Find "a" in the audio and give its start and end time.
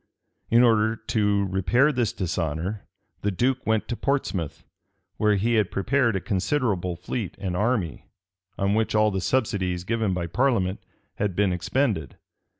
6.15-6.19